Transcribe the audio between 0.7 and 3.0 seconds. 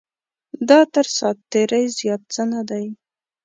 تر ساعت تېرۍ زیات څه نه دی.